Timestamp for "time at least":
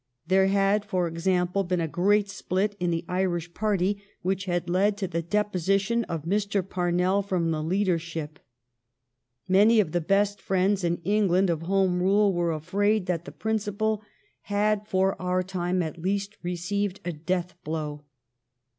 15.43-16.35